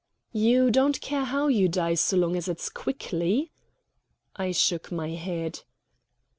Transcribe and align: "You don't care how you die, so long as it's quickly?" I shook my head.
"You 0.33 0.71
don't 0.71 0.99
care 0.99 1.25
how 1.25 1.47
you 1.47 1.69
die, 1.69 1.93
so 1.93 2.17
long 2.17 2.35
as 2.35 2.47
it's 2.47 2.69
quickly?" 2.69 3.51
I 4.35 4.51
shook 4.51 4.91
my 4.91 5.09
head. 5.09 5.61